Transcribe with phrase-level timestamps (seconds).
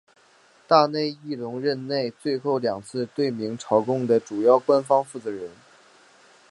[0.67, 5.51] 大内义隆任内最后两次对明朝贡的主要官方负责人。